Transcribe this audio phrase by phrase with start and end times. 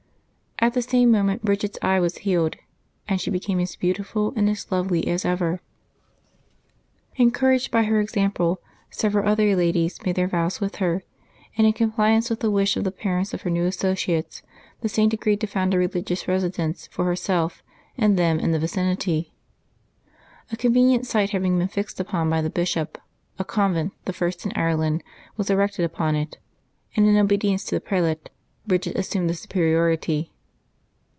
[0.63, 2.55] At the same moment Bridgid's eye was healed,
[3.07, 5.59] and she became as beautiful and as lovely as ever.
[7.15, 8.61] Encouraged by her example,
[8.91, 11.01] several other ladies made their vows with her,
[11.57, 14.43] and in compliance with the wish of the parents of her new associates,
[14.81, 17.63] the Saint agreed to found a religious residence for herself
[17.97, 19.33] and them in the vicinity.
[20.51, 22.99] A convenient site having been fixed upon by the bishop,
[23.39, 25.01] a convent, the first in Ireland,
[25.37, 26.37] was erected upon it;
[26.95, 28.29] and in obedience to the prelate
[28.67, 30.27] Bridgid assumed the supe riority.